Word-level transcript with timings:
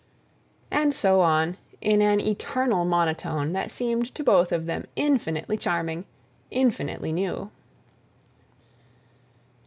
And 0.71 0.95
so 0.95 1.19
on 1.21 1.57
in 1.79 2.01
an 2.01 2.19
eternal 2.19 2.85
monotone 2.85 3.53
that 3.53 3.69
seemed 3.69 4.15
to 4.15 4.23
both 4.23 4.51
of 4.51 4.65
them 4.65 4.85
infinitely 4.95 5.57
charming, 5.57 6.05
infinitely 6.49 7.11
new. 7.11 7.51